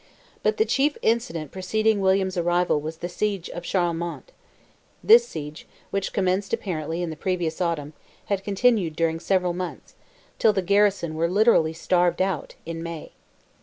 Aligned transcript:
But 0.41 0.57
the 0.57 0.65
chief 0.65 0.97
incident 1.03 1.51
preceding 1.51 1.99
William's 2.01 2.35
arrival 2.35 2.81
was 2.81 2.97
the 2.97 3.07
siege 3.07 3.51
of 3.51 3.61
Charlemont. 3.63 4.31
This 5.03 5.27
siege, 5.27 5.67
which 5.91 6.11
commenced 6.11 6.53
apparently 6.53 7.03
in 7.03 7.11
the 7.11 7.15
previous 7.15 7.61
autumn, 7.61 7.93
had 8.25 8.43
continued 8.43 8.95
during 8.95 9.19
several 9.19 9.53
months, 9.53 9.93
till 10.39 10.53
the 10.53 10.63
garrison 10.63 11.13
were 11.13 11.29
literally 11.29 11.73
starved 11.73 12.19
out, 12.19 12.55
in 12.65 12.81
May. 12.81 13.11